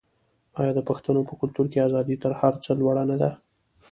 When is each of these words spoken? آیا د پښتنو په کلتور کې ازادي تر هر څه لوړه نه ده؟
آیا 0.59 0.71
د 0.75 0.79
پښتنو 0.89 1.21
په 1.29 1.33
کلتور 1.41 1.65
کې 1.71 1.85
ازادي 1.87 2.15
تر 2.23 2.31
هر 2.41 2.53
څه 2.63 2.71
لوړه 2.79 3.03
نه 3.11 3.15
ده؟ 3.21 3.29